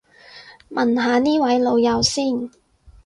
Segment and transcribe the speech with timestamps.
[0.71, 2.49] 問下呢位老友先